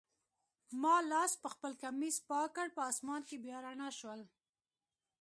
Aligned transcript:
ما 0.81 0.95
لاس 1.11 1.31
پخپل 1.43 1.71
کمیس 1.81 2.15
پاک 2.29 2.49
کړ، 2.55 2.67
په 2.75 2.81
آسمان 2.91 3.21
کي 3.29 3.35
بیا 3.43 3.57
رڼا 3.65 3.89
شول. 3.99 4.21